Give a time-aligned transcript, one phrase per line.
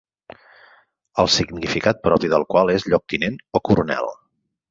[1.23, 4.13] El significat propi del qual és lloctinent o coronel.